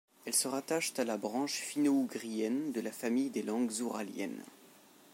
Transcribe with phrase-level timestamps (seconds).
[0.25, 4.43] Elles se rattachent à la branche finno-ougrienne de la famille des langues ouraliennes.